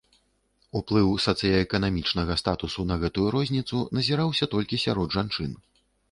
Уплыў 0.77 1.09
сацыяэканамічнага 1.25 2.37
статусу 2.41 2.85
на 2.91 2.95
гэтую 3.03 3.25
розніцу 3.35 3.81
назіраўся 3.99 4.45
толькі 4.55 4.81
сярод 4.85 5.13
жанчын. 5.17 5.51